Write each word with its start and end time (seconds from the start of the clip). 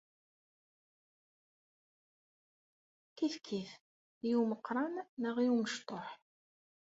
Kifkif, 3.17 3.69
i 4.29 4.31
umeqqran 4.41 4.93
neɣ 5.21 5.35
i 5.45 5.47
umecṭuḥ. 5.53 6.07